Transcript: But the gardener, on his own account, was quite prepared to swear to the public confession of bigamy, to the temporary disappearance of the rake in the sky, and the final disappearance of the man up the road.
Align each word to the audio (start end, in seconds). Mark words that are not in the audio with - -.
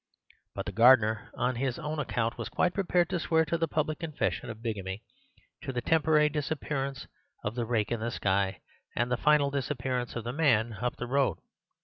But 0.55 0.65
the 0.65 0.71
gardener, 0.71 1.29
on 1.35 1.57
his 1.57 1.77
own 1.77 1.99
account, 1.99 2.35
was 2.35 2.49
quite 2.49 2.73
prepared 2.73 3.07
to 3.09 3.19
swear 3.19 3.45
to 3.45 3.55
the 3.55 3.67
public 3.67 3.99
confession 3.99 4.49
of 4.49 4.63
bigamy, 4.63 5.03
to 5.61 5.71
the 5.71 5.79
temporary 5.79 6.27
disappearance 6.27 7.05
of 7.43 7.53
the 7.53 7.67
rake 7.67 7.91
in 7.91 7.99
the 7.99 8.09
sky, 8.09 8.61
and 8.95 9.11
the 9.11 9.15
final 9.15 9.51
disappearance 9.51 10.15
of 10.15 10.23
the 10.23 10.33
man 10.33 10.73
up 10.81 10.95
the 10.95 11.05
road. 11.05 11.37